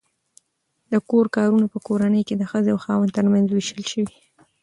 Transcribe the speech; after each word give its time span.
د 0.91 0.93
کور 1.09 1.25
کارونه 1.37 1.65
په 1.73 1.77
کورنۍ 1.87 2.21
کې 2.27 2.35
د 2.37 2.43
ښځې 2.51 2.69
او 2.73 2.79
خاوند 2.85 3.15
ترمنځ 3.17 3.47
وېشل 3.49 3.81
شوي. 3.91 4.17